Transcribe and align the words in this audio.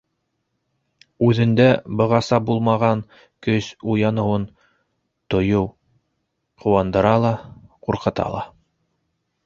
Үҙендә 1.27 1.67
бығаса 1.99 2.39
булмаған 2.47 3.05
көс 3.49 3.69
уяныуын 3.95 4.49
тойоу 5.35 5.71
ҡыуандыра 6.65 7.17
ла, 7.27 7.39
ҡурҡыта 7.89 8.31
ла... 8.37 8.47